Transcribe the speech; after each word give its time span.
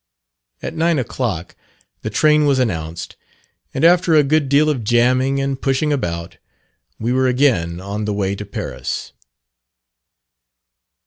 At 0.63 0.73
nine 0.73 0.97
o'clock 0.97 1.55
the 2.01 2.09
train 2.09 2.47
was 2.47 2.57
announced, 2.57 3.15
and 3.71 3.85
after 3.85 4.15
a 4.15 4.23
good 4.23 4.49
deal 4.49 4.67
of 4.67 4.83
jamming 4.83 5.39
and 5.39 5.61
pushing 5.61 5.93
about, 5.93 6.37
we 6.97 7.13
were 7.13 7.27
again 7.27 7.79
on 7.79 8.05
the 8.05 8.13
way 8.15 8.33
to 8.35 8.43
Paris. 8.43 9.11